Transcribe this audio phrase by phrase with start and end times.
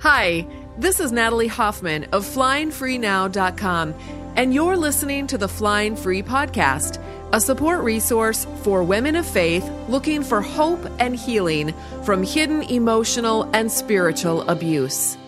[0.00, 0.46] Hi,
[0.78, 3.94] this is Natalie Hoffman of FlyingFreeNow.com,
[4.36, 9.68] and you're listening to the Flying Free Podcast, a support resource for women of faith
[9.88, 11.74] looking for hope and healing
[12.04, 15.18] from hidden emotional and spiritual abuse.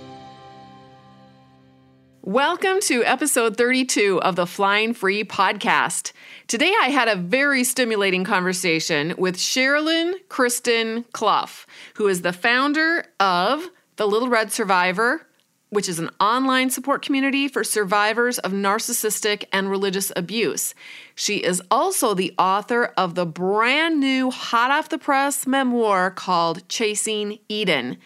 [2.23, 6.13] Welcome to episode 32 of the Flying Free Podcast.
[6.47, 13.05] Today I had a very stimulating conversation with Sherilyn Kristen Clough, who is the founder
[13.19, 13.69] of
[14.01, 15.27] the Little Red Survivor,
[15.69, 20.75] which is an online support community for survivors of narcissistic and religious abuse.
[21.15, 26.67] She is also the author of the brand new hot off the press memoir called
[26.67, 27.99] Chasing Eden.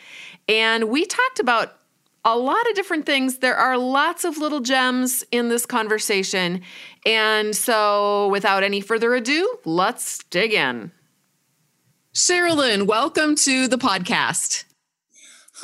[0.49, 1.77] And we talked about
[2.24, 3.38] a lot of different things.
[3.38, 6.63] There are lots of little gems in this conversation.
[7.07, 10.91] And so, without any further ado, let's dig in.
[12.13, 14.65] Sherilyn, welcome to the podcast.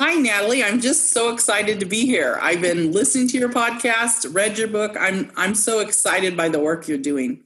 [0.01, 0.63] Hi, Natalie.
[0.63, 2.39] I'm just so excited to be here.
[2.41, 4.97] I've been listening to your podcast, read your book.
[4.99, 7.43] I'm I'm so excited by the work you're doing.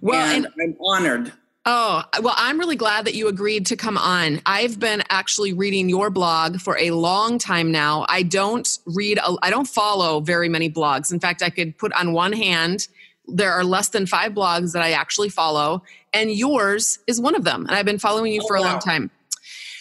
[0.00, 1.34] Well, and, and I'm honored.
[1.66, 4.40] Oh, well, I'm really glad that you agreed to come on.
[4.46, 8.06] I've been actually reading your blog for a long time now.
[8.08, 11.12] I don't read, I don't follow very many blogs.
[11.12, 12.88] In fact, I could put on one hand,
[13.26, 15.82] there are less than five blogs that I actually follow,
[16.14, 17.66] and yours is one of them.
[17.66, 18.68] And I've been following you oh, for a wow.
[18.68, 19.10] long time.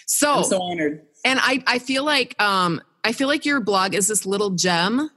[0.06, 3.94] So, I'm so honored and I, I feel like um, I feel like your blog
[3.94, 5.10] is this little gem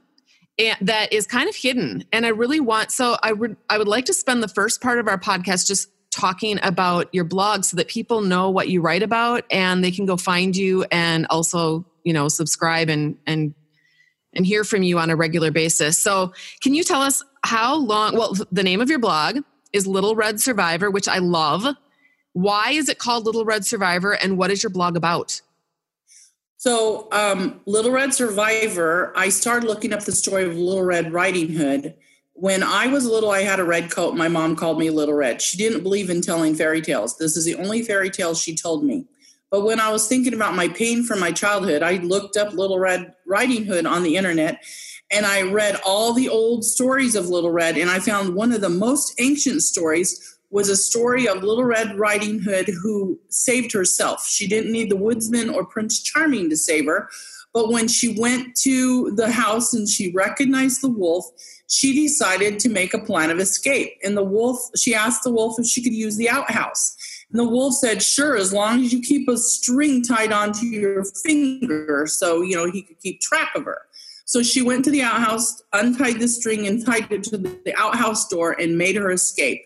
[0.81, 2.03] that is kind of hidden.
[2.11, 4.99] And I really want so I would I would like to spend the first part
[4.99, 9.01] of our podcast just talking about your blog so that people know what you write
[9.01, 13.53] about and they can go find you and also, you know, subscribe and and
[14.33, 15.97] and hear from you on a regular basis.
[15.97, 19.39] So, can you tell us how long well the name of your blog
[19.73, 21.65] is Little Red Survivor, which I love.
[22.33, 25.41] Why is it called Little Red Survivor and what is your blog about?
[26.61, 31.49] So, um, Little Red Survivor, I started looking up the story of Little Red Riding
[31.49, 31.95] Hood.
[32.33, 34.15] When I was little, I had a red coat.
[34.15, 35.41] My mom called me Little Red.
[35.41, 37.17] She didn't believe in telling fairy tales.
[37.17, 39.07] This is the only fairy tale she told me.
[39.49, 42.77] But when I was thinking about my pain from my childhood, I looked up Little
[42.77, 44.63] Red Riding Hood on the internet
[45.09, 47.75] and I read all the old stories of Little Red.
[47.75, 51.97] And I found one of the most ancient stories was a story of Little Red
[51.97, 54.27] Riding Hood who saved herself.
[54.27, 57.09] She didn't need the woodsman or Prince Charming to save her.
[57.53, 61.25] But when she went to the house and she recognized the wolf,
[61.67, 63.97] she decided to make a plan of escape.
[64.03, 66.95] And the wolf, she asked the wolf if she could use the outhouse.
[67.29, 71.05] And the wolf said, Sure, as long as you keep a string tied onto your
[71.05, 73.81] finger so, you know, he could keep track of her.
[74.25, 78.27] So she went to the outhouse, untied the string, and tied it to the outhouse
[78.29, 79.65] door and made her escape.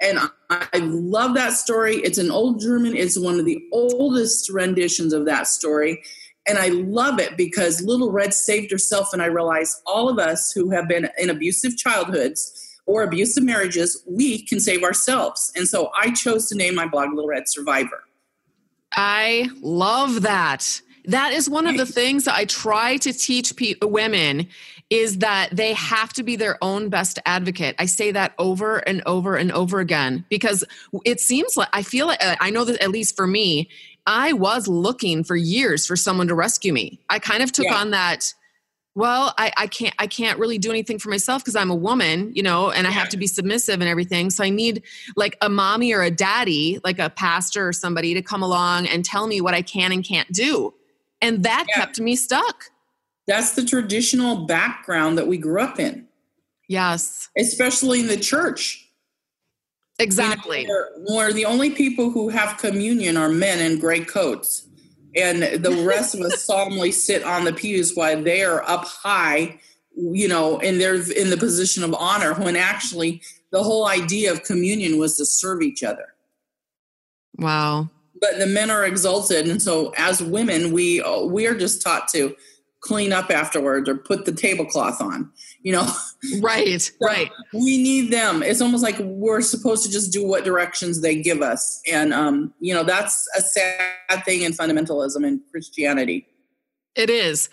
[0.00, 0.18] And
[0.48, 1.96] I love that story.
[1.96, 6.02] It's an old German, it's one of the oldest renditions of that story.
[6.46, 9.12] And I love it because Little Red saved herself.
[9.12, 14.02] And I realize all of us who have been in abusive childhoods or abusive marriages,
[14.06, 15.52] we can save ourselves.
[15.54, 18.02] And so I chose to name my blog Little Red Survivor.
[18.92, 20.80] I love that.
[21.04, 24.48] That is one of the things that I try to teach pe- women
[24.90, 27.76] is that they have to be their own best advocate.
[27.78, 30.64] I say that over and over and over again because
[31.04, 33.68] it seems like I feel like uh, I know that at least for me,
[34.06, 36.98] I was looking for years for someone to rescue me.
[37.08, 37.76] I kind of took yeah.
[37.76, 38.34] on that
[38.94, 42.32] well I, I can't i can't really do anything for myself because i'm a woman
[42.34, 44.82] you know and i have to be submissive and everything so i need
[45.16, 49.04] like a mommy or a daddy like a pastor or somebody to come along and
[49.04, 50.74] tell me what i can and can't do
[51.22, 51.76] and that yeah.
[51.76, 52.70] kept me stuck
[53.30, 56.06] that's the traditional background that we grew up in.
[56.68, 57.28] Yes.
[57.36, 58.88] Especially in the church.
[59.98, 60.62] Exactly.
[60.62, 64.66] You know, where, where the only people who have communion are men in gray coats.
[65.14, 69.60] And the rest of us solemnly sit on the pews while they are up high,
[69.94, 73.20] you know, and they're in the position of honor when actually
[73.52, 76.14] the whole idea of communion was to serve each other.
[77.36, 77.90] Wow.
[78.20, 79.48] But the men are exalted.
[79.48, 82.36] And so as women, we we are just taught to
[82.80, 85.30] clean up afterwards or put the tablecloth on
[85.62, 85.88] you know?
[86.40, 87.30] Right so right.
[87.52, 88.42] we need them.
[88.42, 91.80] It's almost like we're supposed to just do what directions they give us.
[91.90, 96.26] And um you know that's a sad thing in fundamentalism in christianity.
[96.96, 97.48] It is.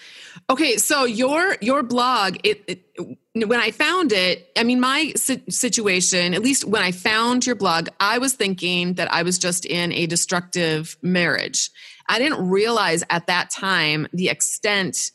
[0.50, 6.33] Okay so your your blog it, it when i found it i mean my situation
[6.33, 9.91] at least when i found your blog i was thinking that i was just in
[9.94, 11.69] a destructive marriage.
[12.09, 15.12] I didn't realize at that time the extent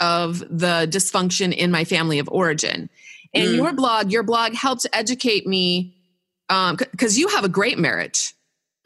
[0.00, 2.90] of the dysfunction in my family of origin.
[3.34, 3.56] And mm.
[3.56, 5.94] your blog, your blog helped educate me
[6.48, 8.34] because um, you have a great marriage.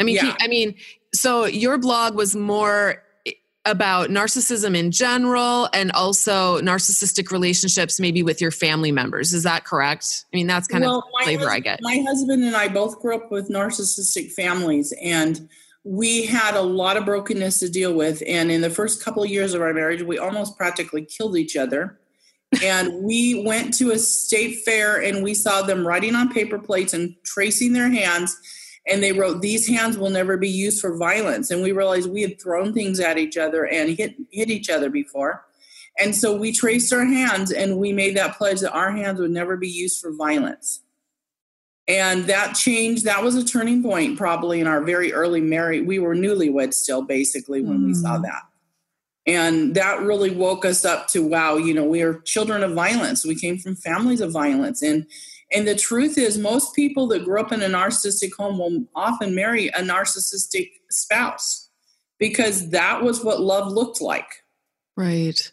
[0.00, 0.36] I mean, yeah.
[0.40, 0.74] I mean,
[1.14, 3.02] so your blog was more
[3.66, 9.34] about narcissism in general and also narcissistic relationships maybe with your family members.
[9.34, 10.24] Is that correct?
[10.32, 11.80] I mean, that's kind well, of flavor husband, I get.
[11.82, 15.48] My husband and I both grew up with narcissistic families and
[15.84, 18.22] we had a lot of brokenness to deal with.
[18.26, 21.56] And in the first couple of years of our marriage, we almost practically killed each
[21.56, 21.98] other.
[22.64, 26.92] and we went to a state fair and we saw them writing on paper plates
[26.92, 28.36] and tracing their hands
[28.88, 32.22] and they wrote these hands will never be used for violence and we realized we
[32.22, 35.44] had thrown things at each other and hit hit each other before
[35.98, 39.30] and so we traced our hands and we made that pledge that our hands would
[39.30, 40.80] never be used for violence
[41.90, 45.98] and that changed that was a turning point probably in our very early marriage we
[45.98, 47.86] were newlyweds still basically when mm.
[47.86, 48.22] we saw mm.
[48.22, 48.42] that
[49.26, 53.24] and that really woke us up to wow you know we are children of violence
[53.24, 55.06] we came from families of violence and
[55.52, 59.34] and the truth is, most people that grew up in a narcissistic home will often
[59.34, 61.68] marry a narcissistic spouse
[62.18, 64.44] because that was what love looked like.
[64.96, 65.50] Right.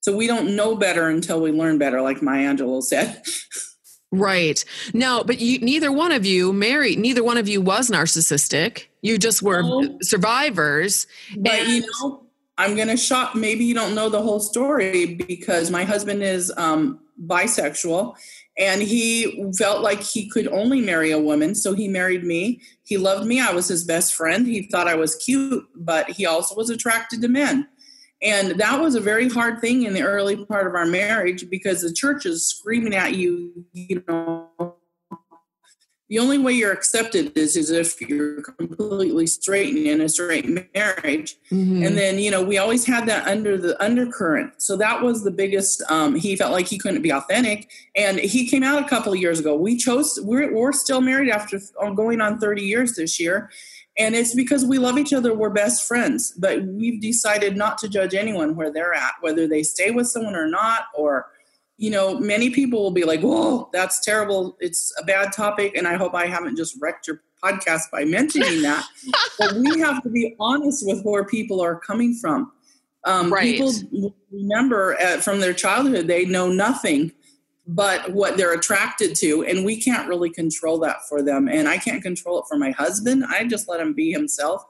[0.00, 3.22] So we don't know better until we learn better, like Maya Angelou said.
[4.12, 4.64] right.
[4.94, 8.86] No, but you, neither one of you married, neither one of you was narcissistic.
[9.02, 9.98] You just were no.
[10.02, 11.06] survivors.
[11.36, 12.22] But and- you know,
[12.58, 13.34] I'm going to shock.
[13.34, 18.16] Maybe you don't know the whole story because my husband is um, bisexual
[18.58, 22.96] and he felt like he could only marry a woman so he married me he
[22.96, 26.54] loved me i was his best friend he thought i was cute but he also
[26.54, 27.66] was attracted to men
[28.22, 31.82] and that was a very hard thing in the early part of our marriage because
[31.82, 34.50] the church is screaming at you you know.
[36.08, 40.48] The only way you're accepted is, is if you're completely straight and in a straight
[40.72, 41.34] marriage.
[41.50, 41.82] Mm-hmm.
[41.82, 44.62] and then you know we always had that under the undercurrent.
[44.62, 47.70] So that was the biggest um, he felt like he couldn't be authentic.
[47.96, 49.56] And he came out a couple of years ago.
[49.56, 51.60] We chose we're, we're still married after
[51.94, 53.50] going on 30 years this year
[53.98, 57.88] and it's because we love each other we're best friends but we've decided not to
[57.88, 61.26] judge anyone where they're at whether they stay with someone or not or
[61.78, 64.56] you know, many people will be like, whoa, that's terrible.
[64.60, 65.76] It's a bad topic.
[65.76, 68.84] And I hope I haven't just wrecked your podcast by mentioning that.
[69.38, 72.52] but we have to be honest with where people are coming from.
[73.04, 73.56] Um, right.
[73.56, 73.72] People
[74.32, 77.12] remember uh, from their childhood, they know nothing
[77.66, 79.44] but what they're attracted to.
[79.44, 81.48] And we can't really control that for them.
[81.48, 83.24] And I can't control it for my husband.
[83.28, 84.64] I just let him be himself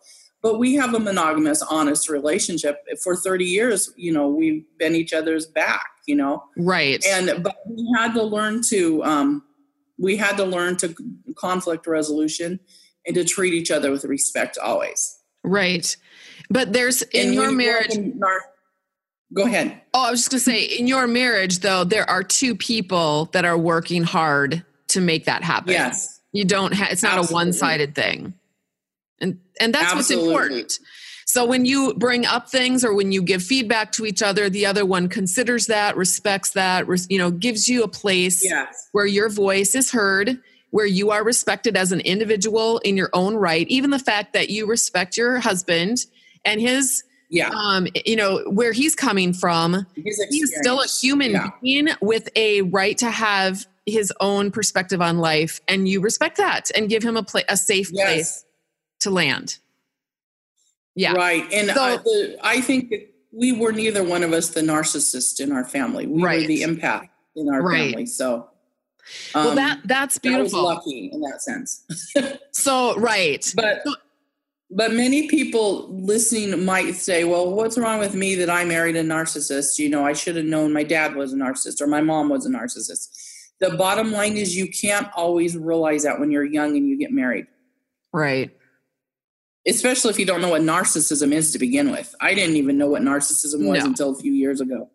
[0.47, 5.13] but we have a monogamous honest relationship for 30 years you know we've been each
[5.13, 9.43] other's back you know right and but we had to learn to um
[9.99, 10.95] we had to learn to
[11.37, 12.61] conflict resolution
[13.07, 15.97] and to treat each other with respect always right
[16.49, 18.41] but there's in and your marriage in our,
[19.37, 22.23] go ahead oh i was just going to say in your marriage though there are
[22.23, 27.03] two people that are working hard to make that happen yes you don't have it's
[27.03, 27.33] not Absolutely.
[27.33, 28.35] a one-sided thing
[29.21, 30.33] and and that's Absolutely.
[30.33, 30.79] what's important
[31.29, 34.65] so when you bring up things or when you give feedback to each other the
[34.65, 38.89] other one considers that respects that you know gives you a place yes.
[38.93, 40.39] where your voice is heard
[40.71, 44.51] where you are respected as an individual in your own right even the fact that
[44.51, 46.07] you respect your husband
[46.45, 51.51] and his yeah um you know where he's coming from he's still a human yeah.
[51.63, 56.71] being with a right to have his own perspective on life and you respect that
[56.77, 58.07] and give him a place a safe yes.
[58.07, 58.45] place
[59.01, 59.59] to land.
[60.95, 61.13] Yeah.
[61.13, 61.45] Right.
[61.53, 65.41] And so, I, the, I think that we were neither one of us the narcissist
[65.41, 66.07] in our family.
[66.07, 66.41] We right.
[66.41, 67.91] were the empath in our right.
[67.91, 68.07] family.
[68.07, 68.49] So
[69.35, 70.69] um, well that that's beautiful.
[70.69, 71.85] That lucky in that sense.
[72.51, 73.53] so right.
[73.55, 73.85] But
[74.71, 79.03] but many people listening might say, well, what's wrong with me that I married a
[79.03, 79.79] narcissist?
[79.79, 82.47] You know, I should have known my dad was a narcissist or my mom was
[82.47, 83.09] a narcissist.
[83.61, 87.13] The bottom line is you can't always realize that when you're young and you get
[87.13, 87.47] married.
[88.13, 88.51] Right
[89.67, 92.15] especially if you don't know what narcissism is to begin with.
[92.21, 93.87] I didn't even know what narcissism was no.
[93.87, 94.89] until a few years ago.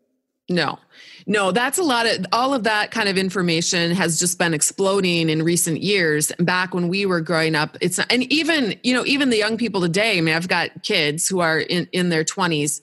[0.50, 0.80] No,
[1.26, 5.30] no, that's a lot of all of that kind of information has just been exploding
[5.30, 6.32] in recent years.
[6.40, 9.82] Back when we were growing up, it's and even you know even the young people
[9.82, 10.18] today.
[10.18, 12.82] I mean, I've got kids who are in in their twenties.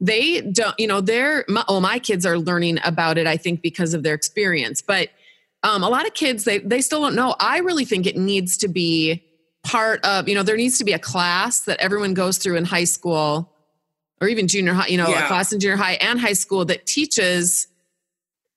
[0.00, 3.26] They don't, you know, they're my, oh my kids are learning about it.
[3.26, 5.10] I think because of their experience, but
[5.62, 7.36] um, a lot of kids they they still don't know.
[7.38, 9.24] I really think it needs to be
[9.62, 12.64] part of you know there needs to be a class that everyone goes through in
[12.64, 13.52] high school
[14.20, 15.24] or even junior high you know yeah.
[15.24, 17.68] a class in junior high and high school that teaches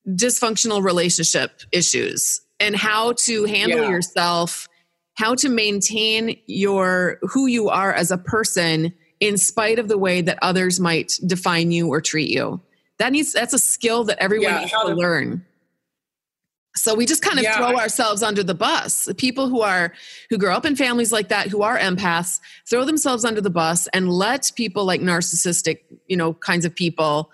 [0.08, 3.90] dysfunctional relationship issues and how to handle yeah.
[3.90, 4.68] yourself
[5.14, 10.20] how to maintain your who you are as a person in spite of the way
[10.20, 12.60] that others might define you or treat you
[12.98, 15.44] that needs that's a skill that everyone yeah, needs to, to learn
[16.76, 19.08] So we just kind of Yeah, throw ourselves under the bus.
[19.16, 19.92] People who are
[20.28, 23.88] who grow up in families like that, who are empaths, throw themselves under the bus
[23.94, 27.30] and let people like narcissistic, you know, kinds of people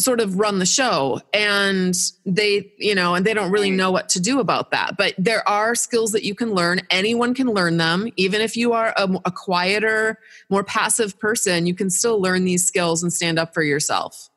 [0.00, 4.08] sort of run the show and they you know and they don't really know what
[4.08, 4.96] to do about that.
[4.96, 6.80] But there are skills that you can learn.
[6.90, 8.10] Anyone can learn them.
[8.16, 12.66] Even if you are a, a quieter more passive person you can still learn these
[12.66, 14.30] skills and stand up for yourself.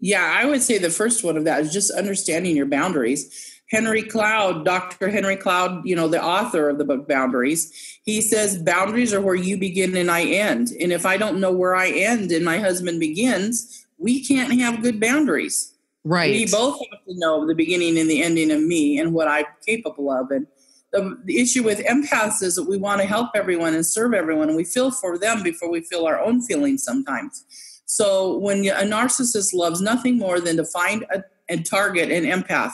[0.00, 3.49] Yeah, I would say the first one of that is just understanding your boundaries.
[3.70, 5.08] Henry Cloud, Dr.
[5.08, 9.36] Henry Cloud, you know, the author of the book Boundaries, he says boundaries are where
[9.36, 10.70] you begin and I end.
[10.80, 14.82] And if I don't know where I end and my husband begins, we can't have
[14.82, 15.72] good boundaries.
[16.04, 19.28] right We both have to know the beginning and the ending of me and what
[19.28, 20.32] I'm capable of.
[20.32, 20.48] And
[20.92, 24.48] the, the issue with empaths is that we want to help everyone and serve everyone,
[24.48, 27.44] and we feel for them before we feel our own feelings sometimes.
[27.84, 32.72] So when a narcissist loves nothing more than to find a, and target an empath,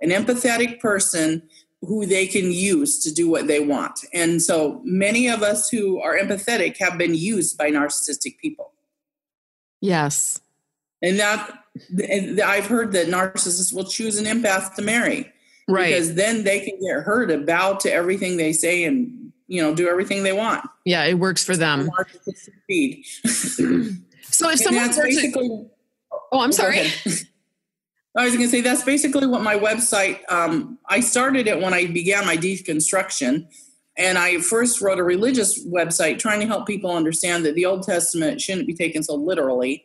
[0.00, 1.42] an empathetic person
[1.82, 4.00] who they can use to do what they want.
[4.12, 8.72] And so many of us who are empathetic have been used by narcissistic people.
[9.80, 10.40] yes
[11.02, 11.64] And that
[12.02, 15.32] and I've heard that narcissists will choose an empath to marry
[15.68, 19.62] right because then they can get her to bow to everything they say and you
[19.62, 20.68] know do everything they want.
[20.84, 21.88] yeah it works for them
[22.68, 25.70] so if someone were to,
[26.32, 26.88] oh i'm sorry.
[28.18, 30.20] I was going to say that's basically what my website.
[30.28, 33.46] Um, I started it when I began my deconstruction,
[33.96, 37.84] and I first wrote a religious website trying to help people understand that the Old
[37.84, 39.84] Testament shouldn't be taken so literally.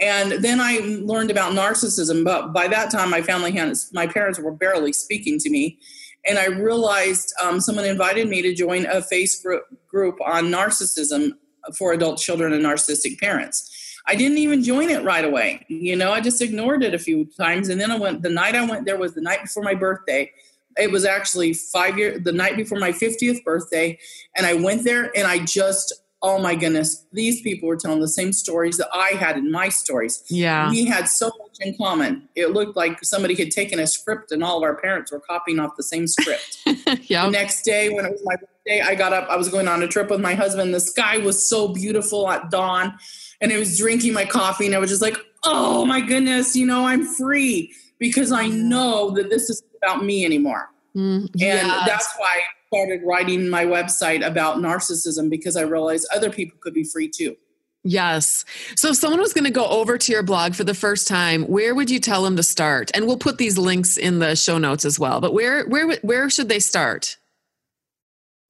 [0.00, 4.40] And then I learned about narcissism, but by that time, my family had my parents
[4.40, 5.78] were barely speaking to me,
[6.26, 11.30] and I realized um, someone invited me to join a face group group on narcissism
[11.76, 13.67] for adult children and narcissistic parents.
[14.08, 15.66] I didn't even join it right away.
[15.68, 17.68] You know, I just ignored it a few times.
[17.68, 20.32] And then I went, the night I went there was the night before my birthday.
[20.78, 23.98] It was actually five years, the night before my 50th birthday.
[24.34, 28.08] And I went there and I just, oh my goodness, these people were telling the
[28.08, 30.24] same stories that I had in my stories.
[30.28, 32.28] yeah We had so much in common.
[32.34, 35.60] It looked like somebody had taken a script and all of our parents were copying
[35.60, 36.58] off the same script.
[36.88, 39.28] The yeah next day, when it was my birthday, I got up.
[39.28, 40.72] I was going on a trip with my husband.
[40.72, 42.98] The sky was so beautiful at dawn,
[43.40, 46.66] and I was drinking my coffee, and I was just like, "Oh my goodness, you
[46.66, 51.86] know, I'm free because I know that this isn't about me anymore." Mm, And yes.
[51.86, 56.74] that's why I started writing my website about narcissism because I realized other people could
[56.74, 57.36] be free too.
[57.84, 58.44] Yes.
[58.76, 61.44] So if someone was going to go over to your blog for the first time,
[61.44, 62.90] where would you tell them to start?
[62.92, 65.20] And we'll put these links in the show notes as well.
[65.20, 67.16] But where where where should they start?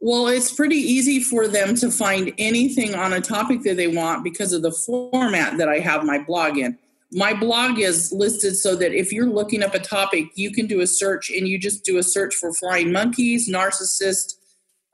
[0.00, 4.23] Well, it's pretty easy for them to find anything on a topic that they want
[4.23, 6.78] because of the format that I have my blog in.
[7.11, 10.81] My blog is listed so that if you're looking up a topic, you can do
[10.81, 14.35] a search and you just do a search for flying monkeys, narcissist,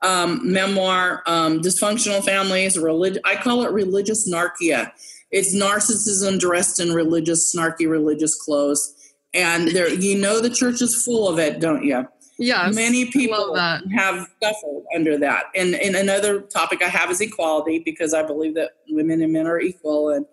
[0.01, 4.91] um, memoir, um, dysfunctional families, relig- I call it religious narcia.
[5.31, 8.93] It's narcissism dressed in religious, snarky religious clothes.
[9.33, 12.07] And there, you know, the church is full of it, don't you?
[12.37, 12.75] Yes.
[12.75, 13.83] Many people that.
[13.93, 15.45] have suffered under that.
[15.55, 19.47] And, and another topic I have is equality because I believe that women and men
[19.47, 20.09] are equal.
[20.09, 20.25] And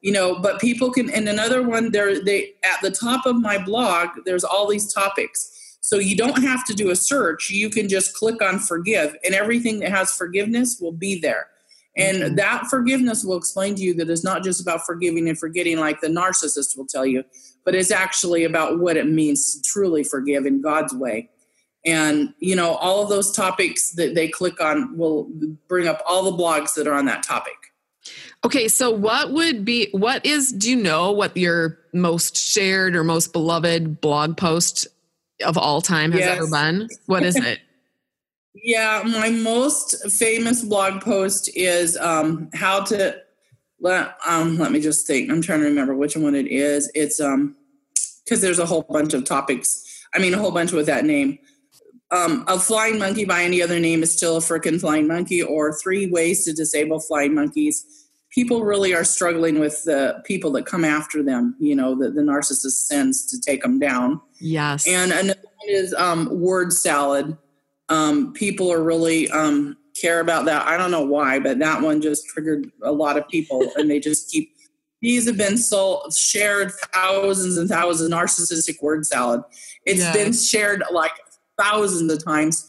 [0.00, 1.10] you know, but people can.
[1.10, 5.76] And another one, there they at the top of my blog, there's all these topics.
[5.82, 7.50] So you don't have to do a search.
[7.50, 11.48] You can just click on forgive, and everything that has forgiveness will be there.
[11.96, 12.36] And Mhm.
[12.36, 16.00] that forgiveness will explain to you that it's not just about forgiving and forgetting, like
[16.00, 17.24] the narcissist will tell you,
[17.64, 21.28] but it's actually about what it means to truly forgive in God's way.
[21.84, 25.30] And, you know, all of those topics that they click on will
[25.66, 27.54] bring up all the blogs that are on that topic.
[28.44, 33.04] Okay, so what would be what is do you know what your most shared or
[33.04, 34.86] most beloved blog post
[35.44, 36.38] of all time has Yes.
[36.38, 36.88] ever been?
[37.06, 37.60] What is it?
[38.54, 43.16] Yeah, my most famous blog post is um, how to
[43.80, 45.30] let um, let me just think.
[45.30, 46.90] I'm trying to remember which one it is.
[46.94, 47.56] It's um
[48.24, 50.04] because there's a whole bunch of topics.
[50.14, 51.38] I mean, a whole bunch with that name.
[52.12, 55.72] Um, a flying monkey by any other name is still a frickin' flying monkey, or
[55.72, 57.84] three ways to disable flying monkeys.
[58.30, 61.54] People really are struggling with the people that come after them.
[61.60, 64.20] You know, that the narcissist sends to take them down.
[64.40, 64.86] Yes.
[64.88, 67.36] And another one is um, word salad.
[67.88, 70.66] Um, people are really um, care about that.
[70.66, 74.00] I don't know why, but that one just triggered a lot of people, and they
[74.00, 74.52] just keep.
[75.02, 78.12] These have been so shared thousands and thousands.
[78.12, 79.42] Narcissistic word salad.
[79.86, 80.12] It's Yeah.
[80.12, 81.12] been shared like
[81.60, 82.66] thousands of times.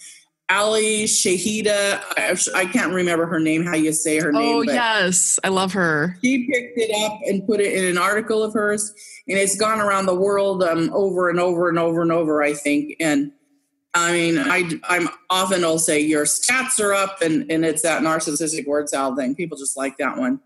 [0.52, 2.02] Ali Shahida.
[2.18, 3.66] I, I can't remember her name.
[3.66, 4.58] How you say her name?
[4.58, 6.18] Oh yes, I love her.
[6.22, 8.94] She picked it up and put it in an article of hers,
[9.28, 12.44] and it's gone around the world um, over and over and over and over.
[12.44, 13.32] I think, and
[13.94, 18.02] I mean, I I'm often will say your stats are up, and and it's that
[18.02, 19.36] narcissistic word salad thing.
[19.36, 20.42] People just like that one,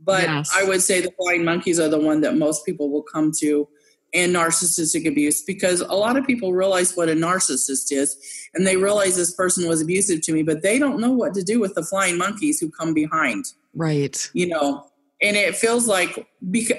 [0.00, 0.52] but yes.
[0.54, 3.68] I would say the flying monkeys are the one that most people will come to
[4.12, 8.16] and narcissistic abuse because a lot of people realize what a narcissist is
[8.54, 11.42] and they realize this person was abusive to me but they don't know what to
[11.42, 14.86] do with the flying monkeys who come behind right you know
[15.22, 16.26] and it feels like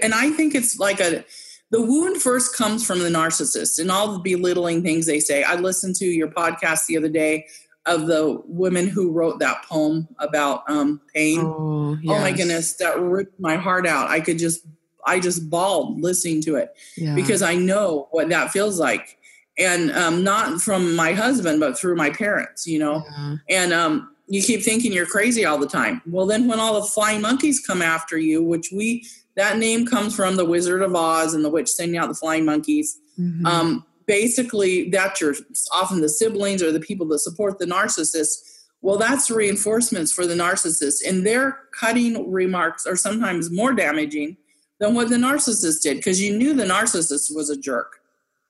[0.01, 1.23] and i think it's like a
[1.71, 5.41] the wound first comes from the narcissist and all the belittling things they say.
[5.41, 7.47] I listened to your podcast the other day
[7.85, 11.39] of the women who wrote that poem about um, pain.
[11.39, 12.15] Oh, yes.
[12.15, 14.09] oh, my goodness, that ripped my heart out.
[14.09, 14.67] I could just,
[15.05, 17.15] I just bawled listening to it yeah.
[17.15, 19.17] because I know what that feels like.
[19.57, 23.03] And um, not from my husband, but through my parents, you know.
[23.05, 23.35] Yeah.
[23.49, 26.01] And um, you keep thinking you're crazy all the time.
[26.05, 29.05] Well, then when all the flying monkeys come after you, which we
[29.35, 32.45] that name comes from the Wizard of Oz and the witch sending out the flying
[32.45, 32.99] monkeys.
[33.19, 33.45] Mm-hmm.
[33.45, 35.35] Um, basically, that's your
[35.73, 38.35] often the siblings or the people that support the narcissist.
[38.81, 44.37] Well, that's reinforcements for the narcissist, and their cutting remarks are sometimes more damaging
[44.81, 48.01] than what the narcissist did because you knew the narcissist was a jerk,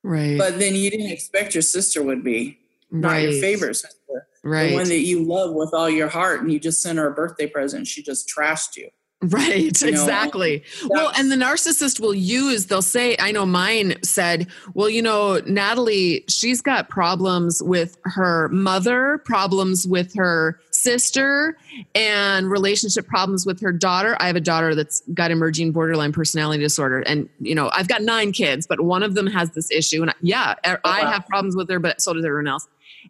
[0.02, 0.38] right?
[0.38, 2.58] But then you didn't expect your sister would be
[2.90, 3.30] not right.
[3.30, 4.70] your favorite sister, right?
[4.70, 7.14] The one that you love with all your heart, and you just sent her a
[7.14, 7.86] birthday present.
[7.86, 8.90] She just trashed you.
[9.24, 10.63] Right, you exactly.
[10.82, 15.04] Know, well, and the narcissist will use, they'll say, I know mine said, well, you
[15.04, 21.56] know, Natalie, she's got problems with her mother, problems with her sister,
[21.94, 24.18] and relationship problems with her daughter.
[24.20, 27.01] I have a daughter that's got emerging borderline personality disorder.
[27.01, 30.01] And, you know, I've got nine kids, but one of them has this issue.
[30.01, 32.68] And yeah, oh, I have problems with her, but so does everyone else.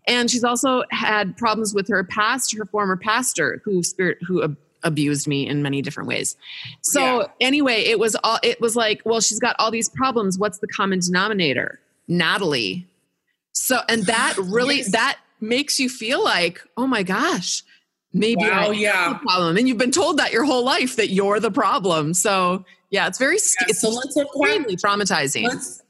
[0.08, 5.28] And she's also had problems with her past, her former pastor, who spirit, who abused
[5.28, 6.36] me in many different ways.
[6.82, 7.28] So yeah.
[7.40, 10.38] anyway, it was all it was like, well, she's got all these problems.
[10.38, 11.80] What's the common denominator?
[12.08, 12.88] Natalie.
[13.54, 14.92] So and that really yes.
[14.92, 17.64] that makes you feel like, oh my gosh,
[18.14, 19.14] maybe wow, I yeah.
[19.14, 19.58] the problem.
[19.58, 22.14] And you've been told that your whole life that you're the problem.
[22.14, 25.48] So yeah, it's very yeah, it's so let's extremely traumatizing.
[25.48, 25.84] Let's,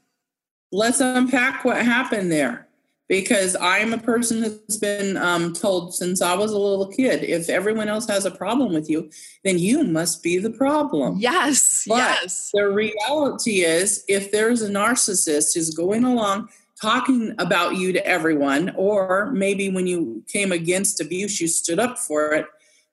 [0.70, 2.66] let's unpack what happened there
[3.08, 7.48] because I'm a person who's been um, told since I was a little kid if
[7.48, 9.10] everyone else has a problem with you,
[9.44, 11.18] then you must be the problem.
[11.18, 12.50] Yes, but yes.
[12.54, 16.48] The reality is, if there's a narcissist who's going along
[16.80, 21.98] talking about you to everyone, or maybe when you came against abuse, you stood up
[21.98, 22.46] for it.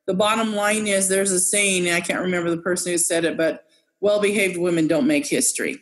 [0.06, 3.38] The bottom line is there's a saying, I can't remember the person who said it,
[3.38, 3.66] but
[4.00, 5.82] well behaved women don't make history.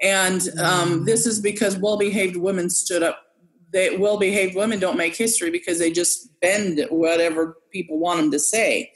[0.00, 1.06] And um, mm.
[1.06, 3.29] this is because well behaved women stood up
[3.72, 8.30] they well behaved women don't make history because they just bend whatever people want them
[8.30, 8.92] to say.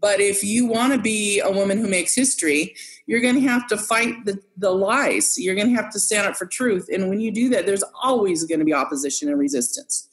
[0.00, 3.66] But if you want to be a woman who makes history, you're going to have
[3.68, 5.36] to fight the, the lies.
[5.38, 6.88] You're going to have to stand up for truth.
[6.92, 10.08] And when you do that, there's always going to be opposition and resistance.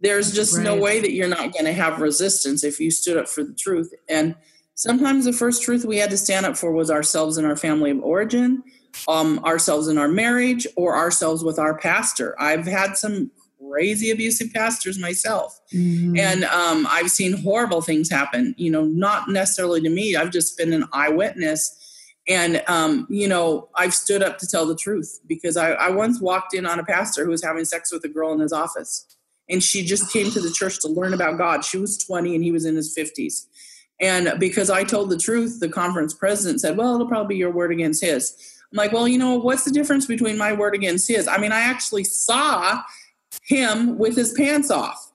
[0.00, 0.64] There's just right.
[0.64, 3.52] no way that you're not going to have resistance if you stood up for the
[3.52, 3.92] truth.
[4.08, 4.34] And
[4.74, 7.90] sometimes the first truth we had to stand up for was ourselves and our family
[7.90, 8.62] of origin,
[9.06, 12.34] um, ourselves in our marriage, or ourselves with our pastor.
[12.40, 13.30] I've had some
[13.70, 15.58] crazy abusive pastors myself.
[15.72, 16.18] Mm-hmm.
[16.18, 20.16] And um, I've seen horrible things happen, you know, not necessarily to me.
[20.16, 21.76] I've just been an eyewitness.
[22.28, 26.20] And, um, you know, I've stood up to tell the truth because I, I once
[26.20, 29.06] walked in on a pastor who was having sex with a girl in his office.
[29.48, 31.64] And she just came to the church to learn about God.
[31.64, 33.46] She was 20 and he was in his 50s.
[34.00, 37.50] And because I told the truth, the conference president said, Well, it'll probably be your
[37.50, 38.34] word against his.
[38.72, 41.28] I'm like, Well, you know, what's the difference between my word against his?
[41.28, 42.80] I mean, I actually saw
[43.50, 45.12] him with his pants off.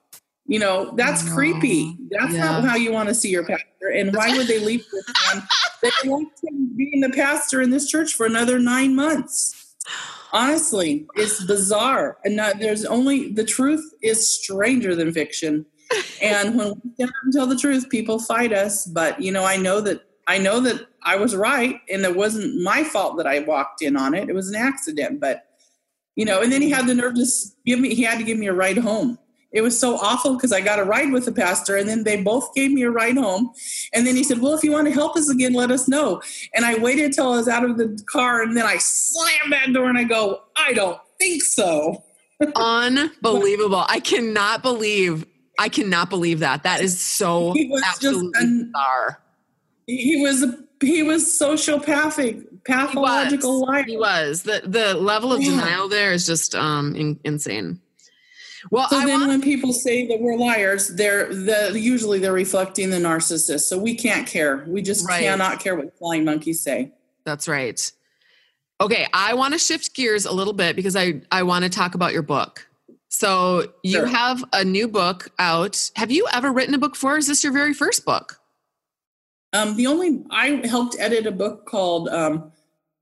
[0.48, 1.98] You know, that's creepy.
[2.12, 2.46] That's yeah.
[2.46, 3.90] not how you want to see your pastor.
[3.92, 5.44] And why would they leave this man?
[5.82, 9.74] they left him being the pastor in this church for another nine months.
[10.34, 12.18] Honestly, it's bizarre.
[12.24, 15.66] And not, there's only the truth is stranger than fiction.
[16.22, 18.86] And when we stand up and tell the truth, people fight us.
[18.86, 22.62] But you know, I know that I know that I was right, and it wasn't
[22.62, 24.30] my fault that I walked in on it.
[24.30, 25.20] It was an accident.
[25.20, 25.46] But
[26.16, 27.26] you know, and then he had the nerve to
[27.66, 29.18] give me, he had to give me a ride home.
[29.52, 32.22] It was so awful because I got a ride with the pastor and then they
[32.22, 33.54] both gave me a ride home.
[33.94, 36.22] And then he said, Well, if you want to help us again, let us know.
[36.54, 39.72] And I waited until I was out of the car and then I slammed that
[39.72, 42.04] door and I go, I don't think so.
[42.56, 43.86] Unbelievable.
[43.88, 45.26] I cannot believe,
[45.58, 46.64] I cannot believe that.
[46.64, 49.22] That is so he was absolutely just bizarre.
[49.88, 50.46] He was
[50.82, 53.84] he was sociopathic pathological he liar.
[53.84, 54.44] He was.
[54.44, 55.52] The the level of yeah.
[55.52, 57.80] denial there is just um in, insane.
[58.72, 62.34] Well, so I then want- when people say that we're liars, they're the usually they're
[62.34, 63.62] reflecting the narcissist.
[63.62, 64.66] So we can't care.
[64.68, 65.22] We just Right.
[65.24, 66.92] cannot care what flying monkeys say.
[67.26, 67.92] That's right.
[68.82, 71.96] Okay, I want to shift gears a little bit because I I want to talk
[71.96, 72.68] about your book.
[73.08, 74.06] So you Sure.
[74.08, 75.90] have a new book out.
[75.96, 77.18] Have you ever written a book before?
[77.18, 78.40] Is this your very first book?
[79.56, 82.52] Um, the only I helped edit a book called um,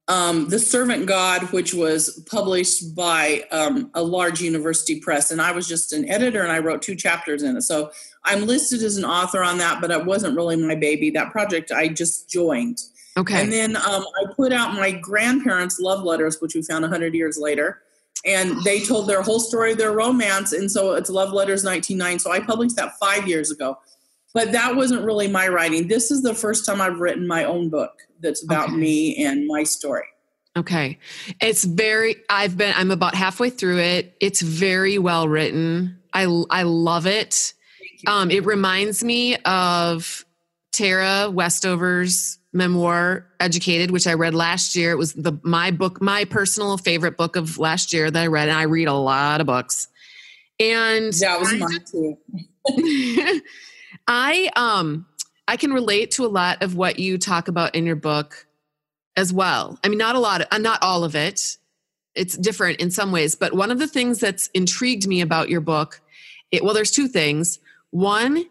[0.07, 5.51] um, "The Servant God," which was published by um, a large university press, and I
[5.51, 7.61] was just an editor, and I wrote two chapters in it.
[7.63, 7.91] So
[8.23, 11.09] I'm listed as an author on that, but it wasn't really my baby.
[11.09, 12.79] That project I just joined,
[13.17, 13.41] Okay.
[13.41, 17.37] and then um, I put out my grandparents' love letters, which we found 100 years
[17.37, 17.81] later.
[18.25, 20.53] And they told their whole story of their romance.
[20.53, 22.19] And so it's Love Letters 1999.
[22.19, 23.77] So I published that five years ago.
[24.33, 25.87] But that wasn't really my writing.
[25.87, 28.77] This is the first time I've written my own book that's about Okay.
[28.77, 30.05] me and my story.
[30.57, 30.97] Okay.
[31.41, 34.15] It's very I've been I'm about halfway through it.
[34.19, 35.99] It's very well written.
[36.13, 37.53] I I love it.
[38.07, 40.25] Um it reminds me of
[40.71, 44.91] Tara Westover's memoir Educated which I read last year.
[44.91, 48.47] It was the my book my personal favorite book of last year that I read
[48.49, 49.87] and I read a lot of books.
[50.59, 52.17] And That was mine too.
[54.07, 55.05] I um
[55.47, 58.47] I can relate to a lot of what you talk about in your book
[59.15, 59.77] as well.
[59.83, 61.57] I mean, not a lot, uh, not all of it.
[62.15, 65.61] It's different in some ways, but one of the things that's intrigued me about your
[65.61, 66.01] book,
[66.51, 67.59] it, well, there's two things.
[67.91, 68.45] One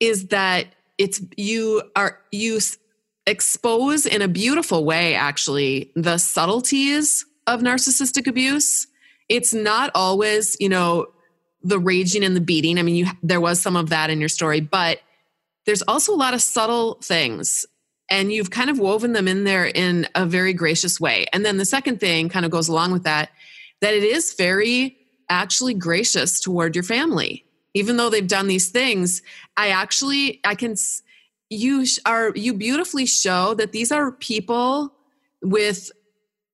[0.00, 0.66] is that
[0.98, 2.60] it's you are you
[3.26, 8.86] expose in a beautiful way, actually, the subtleties of narcissistic abuse.
[9.28, 11.06] It's not always, you know,
[11.64, 12.78] the raging and the beating.
[12.78, 15.00] I mean, you there was some of that in your story, but
[15.66, 17.66] there's also a lot of subtle things
[18.10, 21.26] and you've kind of woven them in there in a very gracious way.
[21.32, 23.30] And then the second thing kind of goes along with that
[23.80, 24.96] that it is very
[25.28, 27.44] actually gracious toward your family.
[27.74, 29.22] Even though they've done these things,
[29.56, 30.76] I actually I can
[31.50, 34.92] you are you beautifully show that these are people
[35.42, 35.90] with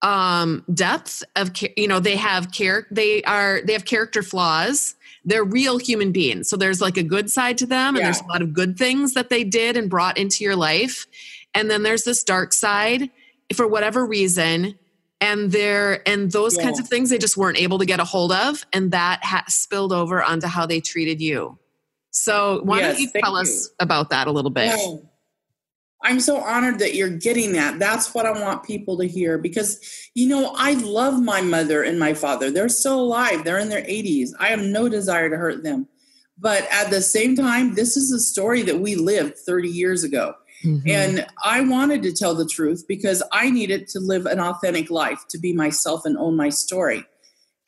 [0.03, 4.95] um depth of you know they have care they are they have character flaws
[5.25, 6.49] they're real human beings.
[6.49, 8.05] So there's like a good side to them and Yeah.
[8.05, 11.07] there's a lot of good things that they did and brought into your life.
[11.55, 13.11] And then there's this dark side
[13.55, 14.79] for whatever reason
[15.21, 18.33] and there and those kinds of things they just weren't able to get a hold
[18.33, 21.59] of and that ha- spilled over onto how they treated you.
[22.11, 23.41] So why Yes, don't you tell you.
[23.43, 24.75] us about that a little bit
[26.03, 27.79] I'm so honored that you're getting that.
[27.79, 29.81] That's what I want people to hear because,
[30.15, 32.51] you know, I love my mother and my father.
[32.51, 34.31] They're still alive, they're in their 80s.
[34.41, 35.89] I have no desire to hurt them.
[36.39, 40.35] But at the same time, this is a story that we lived 30 years ago.
[40.65, 40.89] Mhm.
[40.89, 45.25] And I wanted to tell the truth because I needed to live an authentic life,
[45.31, 47.05] to be myself and own my story.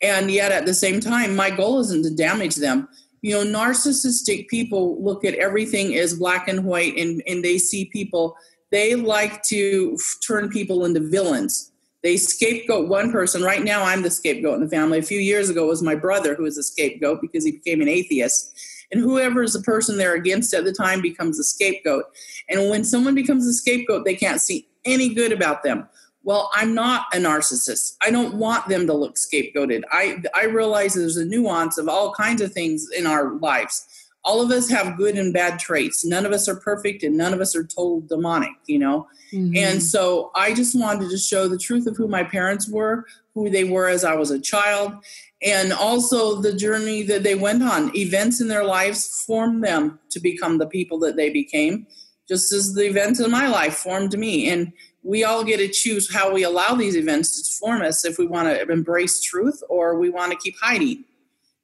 [0.01, 2.89] And yet at the same time, my goal isn't to damage them.
[3.23, 7.85] You know, narcissistic people look at everything as black and white and, and they see
[7.85, 8.35] people,
[8.69, 11.71] they like to turn people into villains.
[12.03, 13.41] They scapegoat one person.
[13.41, 14.99] Right now, I'm the scapegoat in the family.
[14.99, 17.81] A few years ago, it was my brother who was a scapegoat because he became
[17.81, 18.53] an atheist.
[18.91, 22.03] And whoever is the person they're against at the time becomes a scapegoat.
[22.49, 25.87] And when someone becomes a scapegoat, they can't see any good about them.
[26.23, 27.97] Well, I'm not a narcissist.
[28.01, 29.83] I don't want them to look scapegoated.
[29.91, 33.85] I I realize there's a nuance of all kinds of things in our lives.
[34.25, 36.05] All of us have good and bad traits.
[36.05, 39.05] None of us are perfect and none of us are total demonic, you know.
[39.33, 39.57] Mhm.
[39.57, 43.49] And so I just wanted to show the truth of who my parents were, who
[43.49, 44.93] they were as I was a child,
[45.41, 47.93] and also the journey that they went on.
[47.97, 51.85] Events in their lives formed them to become the people that they became,
[52.29, 54.47] just as the events in my life formed me.
[54.47, 54.71] And
[55.03, 58.25] we all get to choose how we allow these events to form us if we
[58.25, 61.03] want to embrace truth or we want to keep hiding.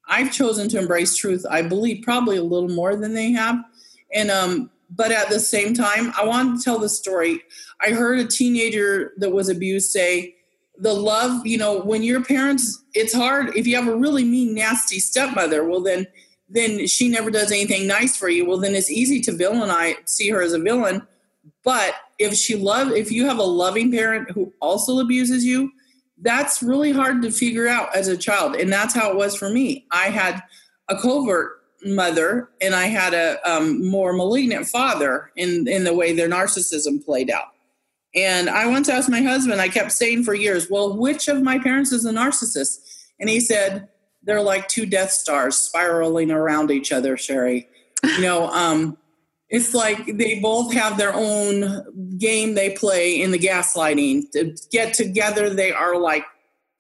[0.08, 3.64] I've chosen to embrace truth, I believe, probably a little more than they have.
[4.14, 7.42] And um, but at the same time, I wanted to tell the story.
[7.80, 10.36] I heard a teenager that was abused say,
[10.78, 14.56] the love, you know, when your parents, it's hard if you have a really mean,
[14.56, 16.08] nasty stepmother, well then
[16.50, 18.44] then she never does anything nice for you.
[18.44, 21.06] Well, then it's easy to villainize, see her as a villain.
[21.64, 25.72] But if she love, if you have a loving parent who also abuses you,
[26.22, 28.56] that's really hard to figure out as a child.
[28.56, 29.88] And that's how it was for me.
[29.92, 30.44] I had
[30.90, 36.12] a covert mother and I had a um, more malignant father in, in the way
[36.12, 37.48] their narcissism played out.
[38.16, 41.58] And I once asked my husband, I kept saying for years, well, which of my
[41.60, 42.80] parents is a narcissist?
[43.20, 43.88] And he said,
[44.24, 47.70] they're like two Death Stars spiraling around each other, Sherry.
[48.04, 48.98] You know, um,
[49.50, 54.30] it's like they both have their own game they play in the gaslighting.
[54.32, 56.24] To get together, they are like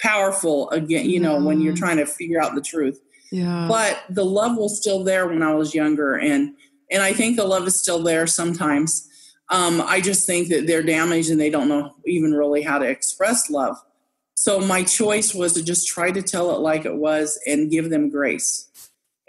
[0.01, 1.79] powerful again, you know, when you're Mhm.
[1.79, 2.99] trying to figure out the truth.
[3.31, 3.67] Yeah.
[3.67, 6.55] But the love was still there when I was younger, and
[6.91, 9.07] and I think the love is still there sometimes.
[9.51, 12.85] Um, I just think that they're damaged and they don't know even really how to
[12.85, 13.77] express love.
[14.35, 17.89] So my choice was to just try to tell it like it was and give
[17.91, 18.67] them grace.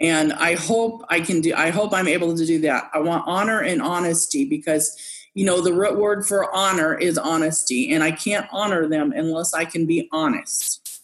[0.01, 1.53] And I hope I can do.
[1.53, 2.89] I hope I'm able to do that.
[2.93, 4.97] I want honor and honesty because
[5.35, 9.53] you know the root word for honor is honesty, and I can't honor them unless
[9.53, 11.01] I can be honest.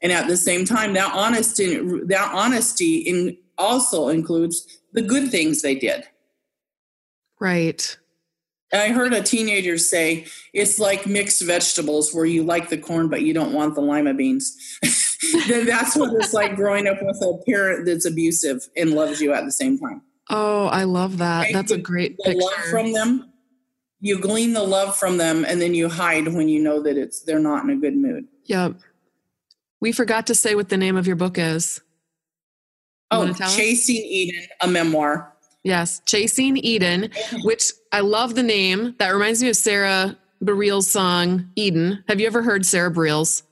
[0.00, 5.62] And at the same time, that honesty that honesty in also includes the good things
[5.62, 6.04] they did.
[7.38, 7.98] Right.
[8.72, 13.22] I heard a teenager say it's like mixed vegetables where you like the corn but
[13.22, 14.78] you don't want the lima beans.
[14.82, 19.44] that's what it's like growing up with a parent that's abusive and loves you at
[19.44, 20.02] the same time.
[20.30, 21.44] Oh, I love that.
[21.44, 21.54] Right?
[21.54, 22.40] That's a great the picture.
[22.40, 23.32] love from them.
[24.00, 27.22] You glean the love from them and then you hide when you know that it's
[27.22, 28.26] they're not in a good mood.
[28.44, 28.76] Yep.
[29.80, 31.80] We forgot to say what the name of your book is.
[33.10, 33.96] You oh, Chasing?
[33.96, 35.34] Eden, a memoir.
[35.64, 37.10] Yes, Chasing Eden,
[37.42, 38.94] which I love the name.
[38.98, 42.04] That reminds me of Sara Bareilles' song Eden.
[42.08, 43.42] Have you ever heard Sara Bareilles?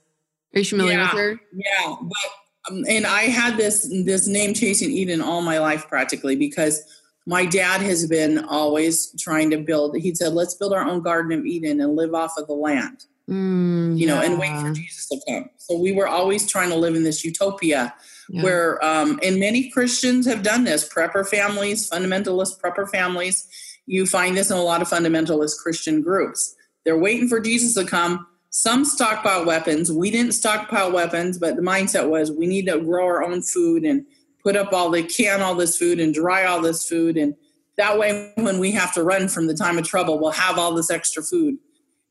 [0.55, 1.41] Are you familiar yeah, with her?
[1.53, 6.37] Yeah, but um, and I had this this name Chasing Eden all my life practically
[6.37, 6.83] because
[7.27, 9.97] my dad has been always trying to build.
[9.97, 13.05] He said, "Let's build our own Garden of Eden and live off of the land."
[13.29, 14.31] Mm, you know, yeah.
[14.31, 15.51] and wait for Jesus to come.
[15.59, 17.93] So we were always trying to live in this utopia
[18.29, 18.43] yeah.
[18.43, 23.49] where, um, and many Christians have done this, prepper families, fundamentalist prepper families.
[23.87, 26.55] You find this in a lot of fundamentalist Christian groups.
[26.85, 28.27] They're waiting for Jesus to come.
[28.51, 29.93] Some stockpile weapons.
[29.93, 33.85] We didn't stockpile weapons, but the mindset was we need to grow our own food
[33.85, 34.07] and
[34.43, 37.17] put up all the can all this food and dry all this food.
[37.17, 37.35] And
[37.77, 40.75] that way, when we have to run from the time of trouble, we'll have all
[40.75, 41.59] this extra food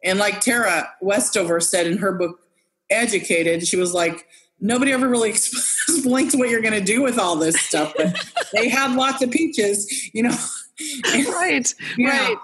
[0.05, 2.39] and like Tara Westover said in her book,
[2.91, 4.27] Educated, she was like,
[4.59, 5.29] nobody ever really
[5.87, 8.15] explains what you're going to do with all this stuff, but
[8.53, 10.35] they had lots of peaches, you know.
[11.13, 12.09] right, yeah.
[12.09, 12.37] right.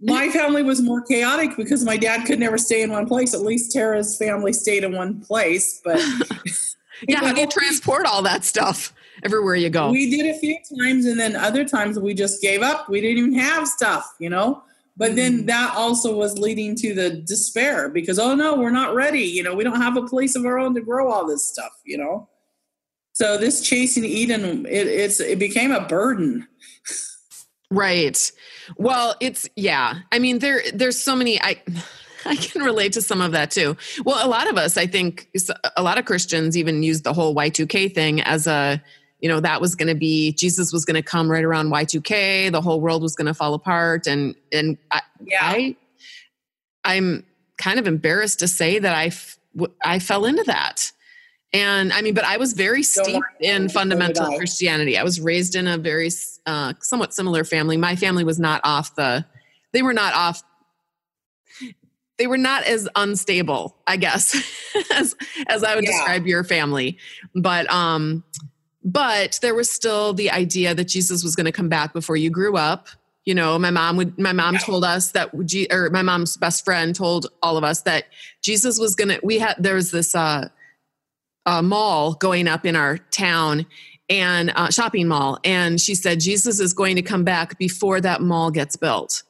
[0.00, 3.32] My family was more chaotic because my dad could never stay in one place.
[3.32, 5.98] At least Tara's family stayed in one place, but
[7.08, 9.90] yeah, how do you transport all that stuff everywhere you go?
[9.90, 12.88] We did a few times, and then other times we just gave up.
[12.88, 14.62] We didn't even have stuff, you know.
[14.96, 15.46] But then mm-hmm.
[15.46, 19.22] that also was leading to the despair because, oh no, we're not ready.
[19.22, 21.72] You know, we don't have a place of our own to grow all this stuff,
[21.84, 22.28] you know?
[23.12, 26.46] So this chasing Eden, it, it's, it became a burden.
[27.70, 28.30] Right.
[28.76, 30.00] Well, it's, yeah.
[30.12, 31.60] I mean, there, there's so many, I,
[32.24, 33.76] I can relate to some of that too.
[34.04, 35.28] Well, a lot of us, I think
[35.76, 38.82] a lot of Christians even use the whole Y2K thing as a,
[39.20, 42.52] you know that was going to be jesus was going to come right around y2k
[42.52, 45.38] the whole world was going to fall apart and and I, yeah.
[45.42, 45.76] I,
[46.84, 47.24] i'm
[47.56, 49.38] kind of embarrassed to say that I, f-
[49.82, 50.90] I fell into that.
[51.52, 54.98] And i mean but i was very steeped in fundamental christianity.
[54.98, 56.10] I was raised in a very
[56.46, 57.76] uh, somewhat similar family.
[57.76, 59.24] My family was not off the
[59.72, 60.42] they were not off
[62.18, 64.34] they were not as unstable i guess
[64.92, 65.14] as
[65.46, 65.92] as i would yeah.
[65.92, 66.98] describe your family.
[67.34, 68.24] But um
[68.84, 72.28] but there was still the idea that Jesus was going to come back before you
[72.30, 72.88] grew up.
[73.24, 75.30] You know, my mom would, my mom told us that,
[75.72, 78.04] or my mom's best friend told all of us that
[78.42, 80.48] Jesus was going to, we had, there was this, uh,
[81.46, 83.66] uh, mall going up in our town
[84.10, 85.38] and uh, shopping mall.
[85.44, 89.22] And she said, Jesus is going to come back before that mall gets built.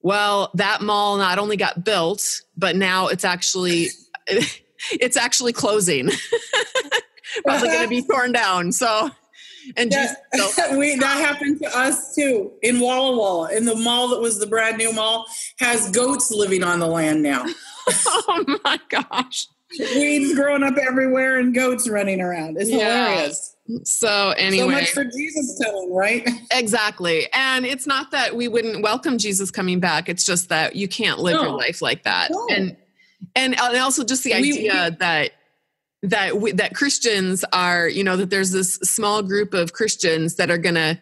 [0.00, 3.88] Well, that mall not only got built, but now it's actually,
[4.92, 6.10] it's actually closing.
[7.44, 8.72] probably going to be torn down.
[8.72, 9.10] So,
[9.76, 10.76] and that, just, so.
[10.76, 14.46] we, that happened to us too in Walla Walla, in the mall that was the
[14.46, 15.26] brand new mall,
[15.58, 17.44] has goats living on the land now.
[17.88, 19.46] oh my gosh.
[19.78, 22.58] Weeds growing up everywhere and goats running around.
[22.60, 23.08] It's yeah.
[23.08, 23.56] hilarious.
[23.84, 26.28] So anyway, so much for Jesus coming, right?
[26.50, 30.08] Exactly, and it's not that we wouldn't welcome Jesus coming back.
[30.08, 31.42] It's just that you can't live no.
[31.42, 32.46] your life like that, no.
[32.50, 32.76] and
[33.34, 35.32] and also just the idea we, that
[36.02, 40.50] that we, that Christians are, you know, that there's this small group of Christians that
[40.50, 41.00] are going to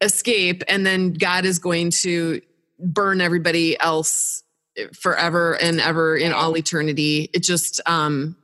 [0.00, 2.40] escape, and then God is going to
[2.78, 4.44] burn everybody else
[4.92, 7.30] forever and ever in all eternity.
[7.32, 8.36] It just, um,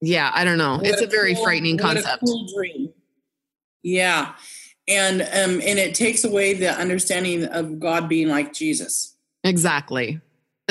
[0.00, 0.76] yeah, I don't know.
[0.76, 2.22] What it's a, very cool, frightening concept.
[2.24, 2.92] Cool dream.
[3.82, 4.34] Yeah,
[4.86, 9.16] and um, and it takes away the understanding of God being like Jesus.
[9.44, 10.20] Exactly.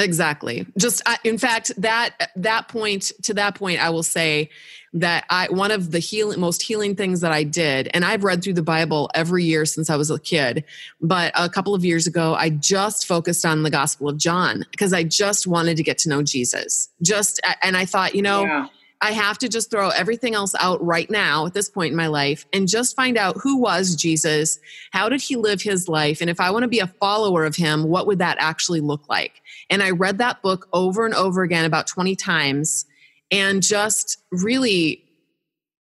[0.01, 0.65] Exactly.
[0.77, 4.49] Just in fact, that that point to that point, I will say
[4.93, 8.43] that I one of the healing most healing things that I did, and I've read
[8.43, 10.63] through the Bible every year since I was a kid.
[10.99, 14.93] But a couple of years ago, I just focused on the Gospel of John because
[14.93, 16.89] I just wanted to get to know Jesus.
[17.01, 18.43] Just and I thought, you know.
[18.43, 18.67] Yeah
[19.01, 22.05] I have to just throw everything else out right now at this point in my
[22.05, 24.59] life and just find out who was Jesus,
[24.91, 27.55] how did he live his life, and if I want to be a follower of
[27.55, 29.41] him, what would that actually look like?
[29.71, 32.85] And I read that book over and over again about 20 times
[33.31, 35.05] and just really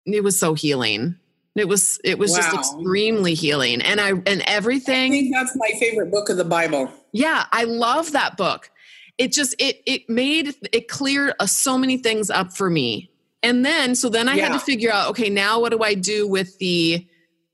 [0.05, 1.17] it was so healing.
[1.57, 2.39] It was it was wow.
[2.39, 3.81] just extremely healing.
[3.81, 6.93] And I and everything I think that's my favorite book of the Bible.
[7.13, 8.71] Yeah, I love that book
[9.19, 13.11] it just it it made it cleared uh, so many things up for me
[13.43, 14.45] and then so then i yeah.
[14.45, 17.07] had to figure out okay now what do i do with the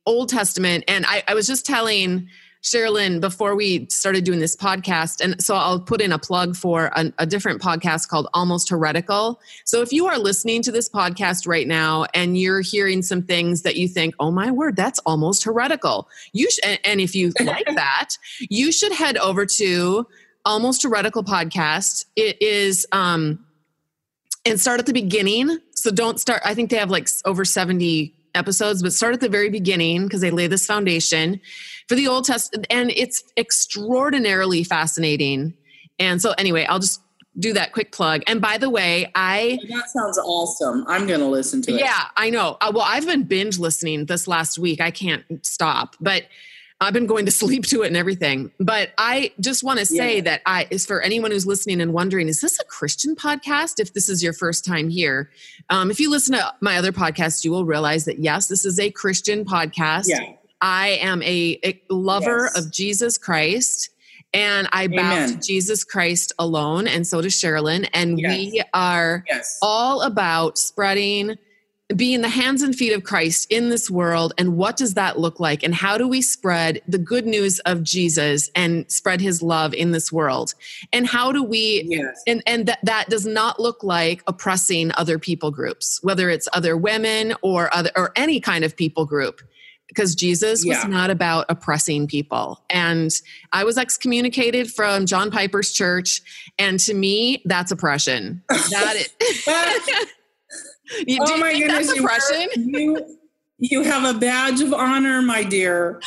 [0.07, 2.29] old testament and i, I was just telling
[2.64, 5.22] Sherilyn before we started doing this podcast.
[5.22, 9.38] And so I'll put in a plug for a, a, different podcast called Almost Heretical.
[9.66, 13.62] So if you are listening to this podcast right now and you're hearing some things
[13.62, 17.66] that you think, oh my word, that's almost heretical, you sh- and if you like
[17.66, 20.07] that, you should head over to
[20.46, 22.07] almost heretical podcast.
[22.16, 23.44] It is um
[24.46, 25.59] and start at the beginning.
[25.74, 29.29] So don't start I think they have like over 70 episodes, but start at the
[29.29, 31.40] very beginning because they lay this foundation
[31.88, 35.55] for the Old Testament and it's extraordinarily fascinating.
[35.99, 37.01] And so anyway, I'll just
[37.38, 38.23] do that quick plug.
[38.27, 40.85] And by the way, I that sounds awesome.
[40.87, 41.81] I'm going to listen to it.
[41.81, 42.57] Yeah, I know.
[42.61, 44.81] Uh, well, I've been binge listening this last week.
[44.81, 45.97] I can't stop.
[46.01, 46.25] But
[46.81, 48.53] I've been going to sleep to it and everything.
[48.59, 50.23] But I just want to say yeah.
[50.23, 53.79] that I is for anyone who's listening and wondering, is this a Christian podcast?
[53.79, 55.31] If this is your first time here,
[55.71, 58.79] um, if you listen to my other podcast, you will realize that yes, this is
[58.79, 60.09] a Christian podcast.
[60.09, 60.33] Yeah.
[60.61, 62.59] I am a, a lover yes.
[62.59, 63.91] of Jesus Christ.
[64.33, 64.97] And I Amen.
[64.97, 67.89] bow to Jesus Christ alone, and so does Sherilyn.
[67.95, 68.37] And yes.
[68.37, 69.59] we are yes.
[69.63, 71.37] all about spreading
[71.94, 74.33] be in the hands and feet of Christ in this world.
[74.38, 75.62] And what does that look like?
[75.62, 79.92] And how do we spread the good news of Jesus and spread his love in
[79.92, 80.55] this world?
[80.92, 82.23] And how do we, yes.
[82.27, 86.77] and, and that, that does not look like oppressing other people groups, whether it's other
[86.77, 89.42] women or other, or any kind of people group
[89.87, 90.77] because Jesus yeah.
[90.77, 92.64] was not about oppressing people.
[92.70, 93.11] And
[93.53, 96.23] I was excommunicated from John Piper's church.
[96.59, 98.42] And to me, that's oppression.
[98.70, 100.09] That is.
[101.07, 102.49] You, oh my goodness, depression.
[102.57, 103.18] You,
[103.59, 106.01] you have a badge of honor, my dear.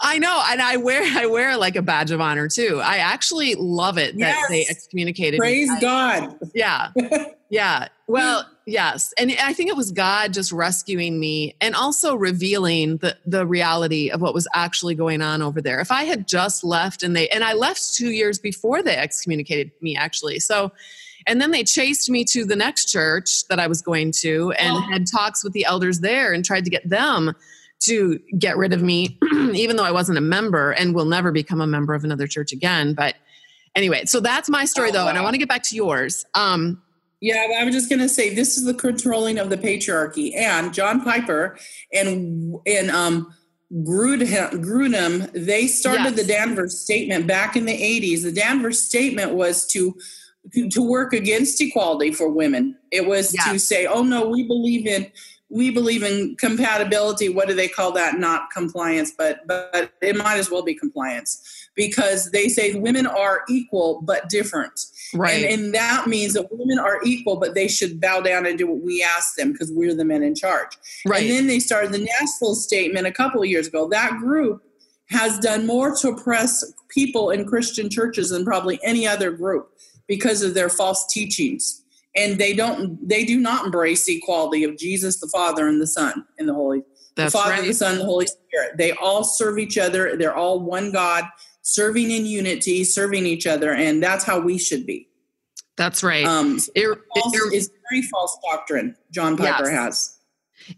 [0.00, 2.80] I know, and I wear I wear like a badge of honor too.
[2.82, 4.48] I actually love it that yes.
[4.48, 5.38] they excommunicated.
[5.38, 5.80] Praise me.
[5.80, 6.38] God.
[6.54, 6.92] yeah,
[7.50, 7.88] yeah.
[8.06, 13.16] Well, yes, and I think it was God just rescuing me and also revealing the
[13.24, 15.80] the reality of what was actually going on over there.
[15.80, 19.72] If I had just left and they and I left two years before they excommunicated
[19.80, 20.70] me, actually, so
[21.30, 24.76] and then they chased me to the next church that I was going to and
[24.76, 24.80] oh.
[24.80, 27.36] had talks with the elders there and tried to get them
[27.84, 29.16] to get rid of me,
[29.54, 32.50] even though I wasn't a member and will never become a member of another church
[32.50, 32.94] again.
[32.94, 33.14] But
[33.76, 35.04] anyway, so that's my story oh, though.
[35.04, 35.10] Wow.
[35.10, 36.26] And I want to get back to yours.
[36.34, 36.82] Um,
[37.20, 40.74] yeah, I was just going to say this is the controlling of the patriarchy, and
[40.74, 41.56] John Piper
[41.92, 43.32] and and um,
[43.72, 46.16] Grudem, they started yes.
[46.16, 48.22] the Danvers Statement back in the '80s.
[48.22, 49.94] The Danvers Statement was to
[50.70, 52.76] to work against equality for women.
[52.90, 53.52] It was yeah.
[53.52, 55.10] to say, "Oh no, we believe in
[55.50, 57.28] we believe in compatibility.
[57.28, 58.18] What do they call that?
[58.18, 63.42] Not compliance, but but it might as well be compliance because they say women are
[63.48, 64.80] equal but different,
[65.12, 65.44] right?
[65.44, 68.68] And, and that means that women are equal, but they should bow down and do
[68.68, 70.78] what we ask them because we're the men in charge.
[71.04, 71.22] Right.
[71.22, 73.88] And then they started the Nashville Statement a couple of years ago.
[73.88, 74.62] That group
[75.10, 79.72] has done more to oppress people in Christian churches than probably any other group
[80.10, 81.82] because of their false teachings
[82.16, 86.26] and they don't they do not embrace equality of jesus the father and the son
[86.38, 86.82] and the holy
[87.14, 87.64] That's the father right.
[87.64, 91.24] the son the holy spirit they all serve each other they're all one god
[91.62, 95.08] serving in unity serving each other and that's how we should be
[95.76, 99.70] that's right um it, false, it, it's very false doctrine john piper yes.
[99.70, 100.16] has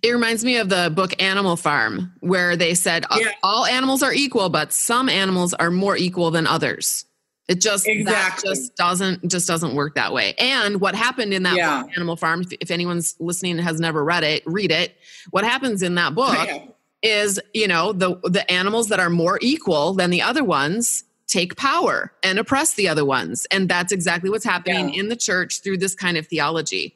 [0.02, 3.32] it reminds me of the book Animal Farm, where they said yeah.
[3.42, 7.04] all animals are equal, but some animals are more equal than others.
[7.48, 8.48] It just exactly.
[8.48, 10.34] that just doesn't just doesn't work that way.
[10.38, 11.82] And what happened in that yeah.
[11.82, 14.96] book, Animal Farm, if, if, anyone's listening and has never read it, read it.
[15.30, 16.66] What happens in that book yeah.
[17.02, 21.56] is, you know, the the animals that are more equal than the other ones take
[21.56, 23.46] power and oppress the other ones.
[23.50, 25.00] And that's exactly what's happening yeah.
[25.00, 26.94] in the church through this kind of theology.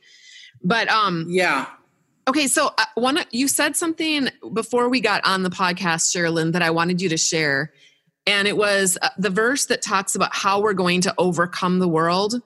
[0.62, 1.66] But um yeah.
[2.28, 6.62] Okay, so uh, one you said something before we got on the podcast, Sherilyn, that
[6.62, 7.72] I wanted you to share
[8.26, 11.88] and it was uh, the verse that talks about how we're going to overcome the
[11.88, 12.42] world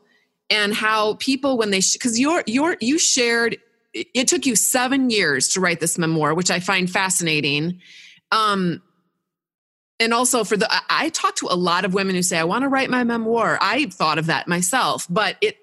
[0.50, 3.56] and how people when they because sh- you're you're you shared
[3.92, 7.80] it took you seven years to write this memoir which i find fascinating.
[8.32, 8.82] Um
[9.98, 12.62] and also for the i talk to a lot of women who say i want
[12.62, 13.58] to write my memoir.
[13.60, 15.56] I thought of that myself but it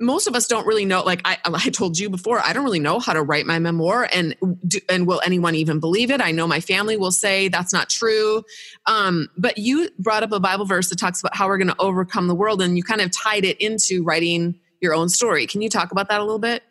[0.00, 2.80] most of us don't really know like I, I told you before i don't really
[2.80, 4.36] know how to write my memoir and
[4.66, 6.20] do, and will anyone even believe it?
[6.20, 8.42] I know my family will say that's not true.
[8.86, 11.80] Um, but you brought up a bible verse that talks about how we're going to
[11.80, 15.46] overcome the world and you kind of tied it into writing your own story.
[15.46, 16.62] Can you talk about that a little bit?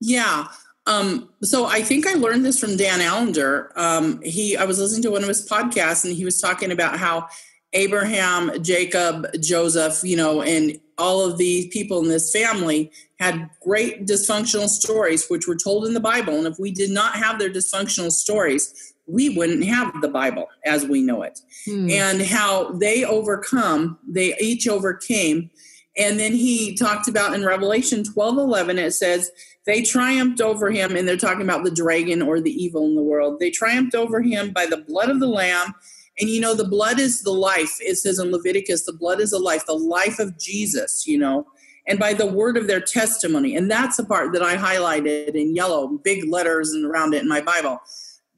[0.00, 0.48] Yeah
[0.88, 3.70] um, so I think I learned this from Dan Allender.
[3.76, 6.98] Um, he, I was listening to one of his podcasts, and he was talking about
[6.98, 7.28] how
[7.72, 14.06] Abraham, Jacob, Joseph, you know, and all of these people in this family had great
[14.06, 16.34] dysfunctional stories, which were told in the Bible.
[16.34, 20.86] And if we did not have their dysfunctional stories, we wouldn't have the Bible as
[20.86, 21.40] we know it.
[21.66, 21.90] Hmm.
[21.90, 25.50] And how they overcome, they each overcame.
[25.96, 29.30] And then he talked about in Revelation 12 11, it says,
[29.66, 33.02] they triumphed over him, and they're talking about the dragon or the evil in the
[33.02, 33.38] world.
[33.38, 35.74] They triumphed over him by the blood of the Lamb
[36.20, 37.76] and you know, the blood is the life.
[37.80, 41.46] It says in Leviticus, the blood is the life, the life of Jesus, you know,
[41.86, 43.54] and by the word of their testimony.
[43.56, 47.28] And that's the part that I highlighted in yellow, big letters and around it in
[47.28, 47.78] my Bible.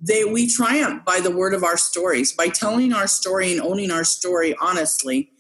[0.00, 3.90] They we triumph by the word of our stories, by telling our story and owning
[3.90, 5.30] our story honestly.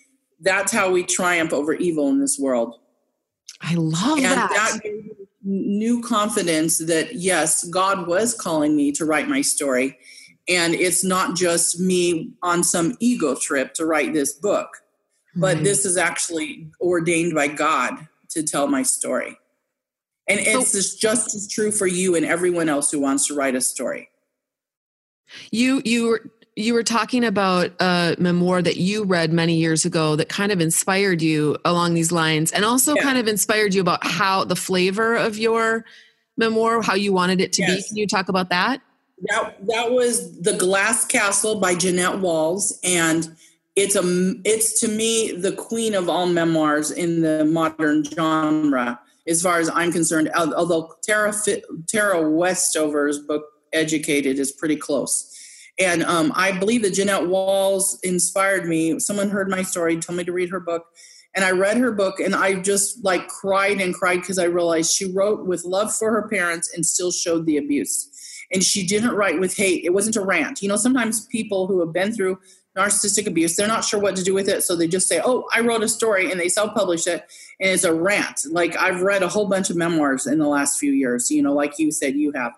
[0.40, 2.76] That's how we triumph over evil in this world.
[3.60, 4.24] I love that.
[4.24, 4.80] and that.
[4.82, 5.10] that
[5.42, 9.98] new confidence that yes, God was calling me to write my story
[10.50, 14.68] and it's not just me on some ego trip to write this book,
[15.36, 19.38] but this is actually ordained by God to tell my story.
[20.28, 23.60] And it's just as true for you and everyone else who wants to write a
[23.60, 24.08] story.
[25.50, 30.16] You you were you were talking about a memoir that you read many years ago
[30.16, 33.02] that kind of inspired you along these lines and also yeah.
[33.02, 35.84] kind of inspired you about how the flavor of your
[36.36, 37.76] memoir, how you wanted it to yes.
[37.76, 37.88] be.
[37.88, 38.82] Can you talk about that?
[39.28, 43.36] That that was the Glass Castle by Jeannette Walls, and
[43.76, 44.02] it's a
[44.44, 49.68] it's to me the queen of all memoirs in the modern genre, as far as
[49.72, 50.30] I'm concerned.
[50.34, 51.34] Although Tara
[51.86, 55.26] Tara Westover's book Educated is pretty close.
[55.78, 58.98] And um, I believe that Jeannette Walls inspired me.
[58.98, 60.86] Someone heard my story, told me to read her book,
[61.34, 64.92] and I read her book, and I just like cried and cried because I realized
[64.92, 68.08] she wrote with love for her parents and still showed the abuse
[68.52, 69.84] and she didn't write with hate.
[69.84, 70.62] It wasn't a rant.
[70.62, 72.38] You know, sometimes people who have been through
[72.76, 74.62] narcissistic abuse, they're not sure what to do with it.
[74.62, 77.24] So they just say, Oh, I wrote a story and they self publish it
[77.60, 78.42] and it's a rant.
[78.50, 81.52] Like I've read a whole bunch of memoirs in the last few years, you know,
[81.52, 82.52] like you said you have.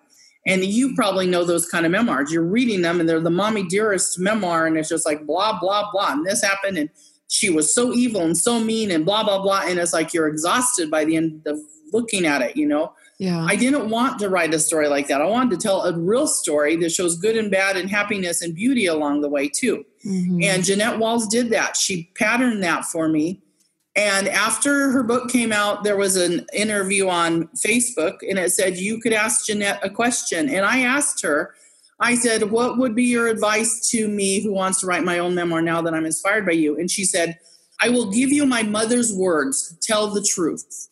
[0.45, 2.31] And you probably know those kind of memoirs.
[2.31, 5.89] You're reading them and they're the mommy dearest memoir, and it's just like blah, blah,
[5.89, 6.11] blah.
[6.11, 6.89] And this happened and
[7.29, 9.61] she was so evil and so mean and blah, blah, blah.
[9.65, 11.59] And it's like you're exhausted by the end of
[11.93, 12.93] looking at it, you know.
[13.23, 13.45] Yeah.
[13.47, 15.21] I didn't want to write a story like that.
[15.21, 18.53] I wanted to tell a real story that shows good and bad and happiness and
[18.53, 19.85] beauty along the way, too.
[20.05, 20.43] Mm-hmm.
[20.43, 21.77] And Jeannette Walls did that.
[21.77, 23.41] She patterned that for me.
[23.95, 28.75] And after her book came out, there was an interview on Facebook and it said,
[28.75, 30.49] You could ask Jeannette a question.
[30.49, 31.55] And I asked her,
[32.01, 35.33] I said, What would be your advice to me who wants to write my own
[35.33, 36.77] memoir now that I'm inspired by you?
[36.77, 37.39] And she said,
[37.79, 40.89] I will give you my mother's words, tell the truth.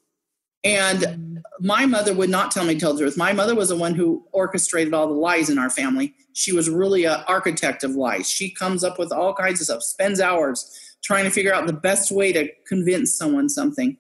[0.63, 3.17] And my mother would not tell me to tell the truth.
[3.17, 6.15] My mother was the one who orchestrated all the lies in our family.
[6.33, 8.29] She was really an architect of lies.
[8.29, 11.73] She comes up with all kinds of stuff, spends hours trying to figure out the
[11.73, 13.97] best way to convince someone something.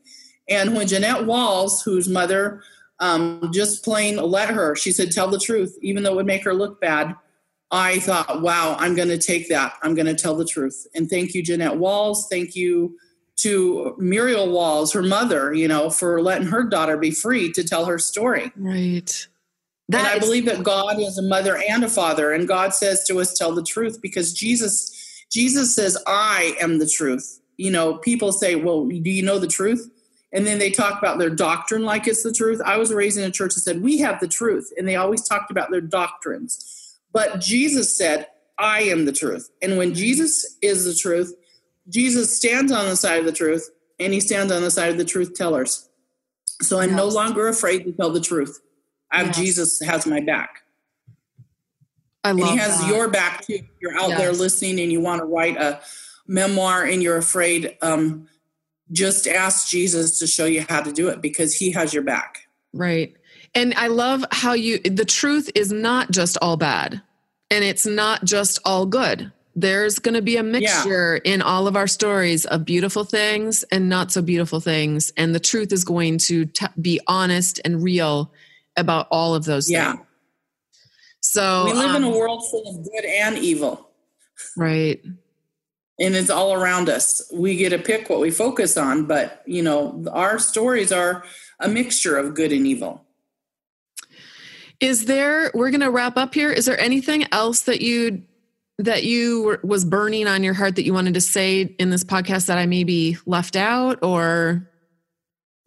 [0.49, 2.61] And when Jeannette Walls, whose mother
[2.99, 6.43] um, just plain let her, she said, tell the truth, even though it would make
[6.43, 7.15] her look bad.
[7.71, 9.75] I thought, wow, I'm going to take that.
[9.81, 10.85] I'm going to tell the truth.
[10.93, 12.27] And thank you, Jeannette Walls.
[12.29, 12.97] Thank you,
[13.41, 17.85] to Muriel Walls, her mother, you know, for letting her daughter be free to tell
[17.85, 18.51] her story.
[18.55, 19.27] Right.
[19.89, 22.73] That and I is- believe that God is a mother and a father, and God
[22.73, 27.39] says to us, tell the truth, because Jesus, Jesus says, I am the truth.
[27.57, 29.89] You know, people say, Well, do you know the truth?
[30.33, 32.61] And then they talk about their doctrine like it's the truth.
[32.65, 34.71] I was raised in a church that said, We have the truth.
[34.77, 36.97] And they always talked about their doctrines.
[37.11, 38.27] But Jesus said,
[38.57, 39.49] I am the truth.
[39.61, 41.33] And when Jesus is the truth,
[41.89, 43.69] Jesus stands on the side of the truth
[43.99, 45.89] and he stands on the side of the truth tellers.
[46.61, 46.97] So I'm yes.
[46.97, 48.61] no longer afraid to tell the truth.
[49.11, 49.35] I yes.
[49.35, 50.61] Jesus has my back.
[52.23, 52.87] I love and he has that.
[52.87, 53.59] your back too.
[53.81, 54.19] You're out yes.
[54.19, 55.81] there listening and you want to write a
[56.27, 57.77] memoir and you're afraid.
[57.81, 58.27] Um,
[58.91, 62.47] just ask Jesus to show you how to do it because he has your back.
[62.73, 63.15] Right.
[63.55, 67.01] And I love how you, the truth is not just all bad
[67.49, 71.33] and it's not just all good there's going to be a mixture yeah.
[71.33, 75.39] in all of our stories of beautiful things and not so beautiful things and the
[75.39, 78.31] truth is going to t- be honest and real
[78.77, 79.93] about all of those yeah.
[79.93, 80.05] things
[81.19, 83.89] so we live um, in a um, world full of good and evil
[84.55, 85.03] right
[86.01, 87.21] and it's all around us.
[87.31, 91.23] We get to pick what we focus on, but you know, our stories are
[91.59, 93.05] a mixture of good and evil.
[94.79, 96.51] Is there we're going to wrap up here.
[96.51, 98.23] Is there anything else that you
[98.77, 102.03] that you were, was burning on your heart that you wanted to say in this
[102.03, 104.67] podcast that I maybe left out or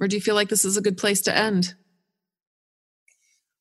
[0.01, 1.75] or do you feel like this is a good place to end?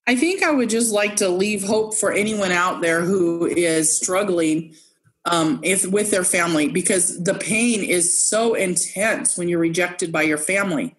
[0.08, 3.96] I think I would just like to leave hope for anyone out there who is
[3.96, 4.74] struggling
[5.26, 10.24] um, if with their family because the pain is so intense when you're rejected by
[10.24, 10.96] your family.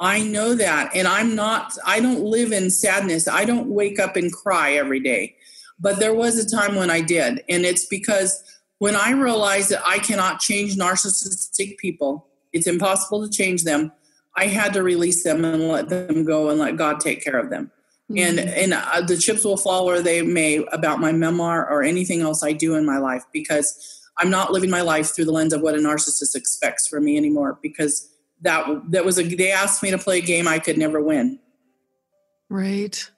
[0.00, 1.76] I know that, and I'm not.
[1.86, 3.28] I don't live in sadness.
[3.28, 5.36] I don't wake up and cry every day,
[5.78, 8.42] but there was a time when I did, and it's because
[8.78, 13.92] when I realized that I cannot change narcissistic people, it's impossible to change them.
[14.36, 17.50] I had to release them and let them go and let God take care of
[17.50, 17.70] them.
[18.10, 18.18] Mm-hmm.
[18.18, 22.22] And and uh, the chips will fall where they may about my memoir or anything
[22.22, 25.52] else I do in my life because I'm not living my life through the lens
[25.52, 28.08] of what a narcissist expects from me anymore because
[28.40, 31.38] that that was a they asked me to play a game I could never win.
[32.50, 33.08] Right.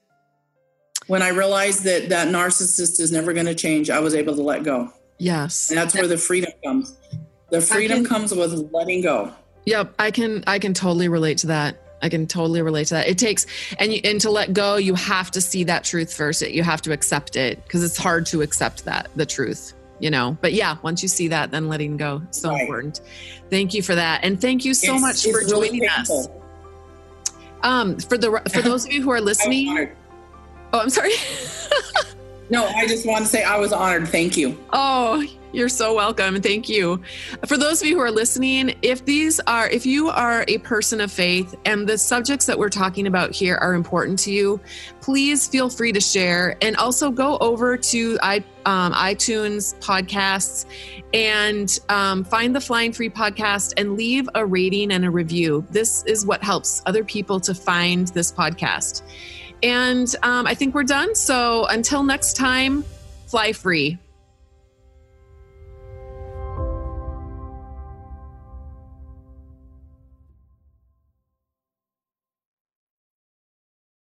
[1.06, 4.42] When I realized that that narcissist is never going to change, I was able to
[4.42, 4.90] let go.
[5.18, 5.68] Yes.
[5.68, 6.96] And that's where the freedom comes.
[7.50, 9.32] The freedom can, comes with letting go.
[9.66, 11.80] Yep, I can I can totally relate to that.
[12.02, 13.08] I can totally relate to that.
[13.08, 13.46] It takes
[13.78, 16.42] and you, and to let go, you have to see that truth first.
[16.42, 20.36] You have to accept it because it's hard to accept that the truth, you know.
[20.40, 22.62] But yeah, once you see that, then letting go so right.
[22.62, 23.00] important.
[23.48, 26.20] Thank you for that, and thank you so it's, much for really joining painful.
[26.20, 26.28] us.
[27.62, 29.90] Um, for the for those of you who are listening,
[30.74, 31.12] oh, I'm sorry.
[32.50, 34.08] no, I just want to say I was honored.
[34.08, 34.58] Thank you.
[34.72, 36.40] Oh, you're so welcome.
[36.42, 37.00] Thank you.
[37.46, 41.00] For those of you who are listening, if these are, if you are a person
[41.00, 44.60] of faith and the subjects that we're talking about here are important to you,
[45.00, 50.66] please feel free to share and also go over to I, um, iTunes podcasts
[51.12, 55.64] and um, find the Flying Free podcast and leave a rating and a review.
[55.70, 59.02] This is what helps other people to find this podcast.
[59.64, 61.14] And um, I think we're done.
[61.14, 62.84] So until next time,
[63.26, 63.98] fly free.